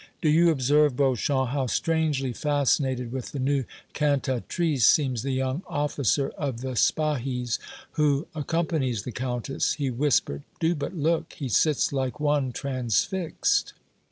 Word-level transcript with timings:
"Do 0.19 0.29
you 0.31 0.49
observe, 0.49 0.95
Beauchamp, 0.97 1.51
how 1.51 1.67
strangely 1.67 2.33
fascinated 2.33 3.11
with 3.11 3.33
the 3.33 3.39
new 3.39 3.65
cantatrice 3.93 4.83
seems 4.83 5.21
the 5.21 5.29
young 5.29 5.61
officer 5.67 6.29
of 6.39 6.61
the 6.61 6.75
Spahis 6.75 7.59
who 7.91 8.25
accompanies 8.33 9.03
the 9.03 9.11
Countess?" 9.11 9.73
he 9.73 9.91
whispered. 9.91 10.41
"Do 10.59 10.73
but 10.73 10.95
look. 10.95 11.33
He 11.33 11.49
sits 11.49 11.93
like 11.93 12.19
one 12.19 12.51
transfixed." 12.51 13.73